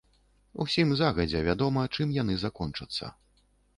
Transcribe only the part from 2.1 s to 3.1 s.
яны закончацца.